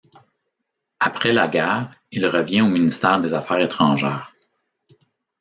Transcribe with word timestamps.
Après 0.99 1.31
la 1.31 1.47
guerre, 1.47 1.95
il 2.09 2.25
revient 2.25 2.61
au 2.63 2.67
ministère 2.67 3.21
des 3.21 3.35
Affaires 3.35 3.59
étrangères. 3.59 4.33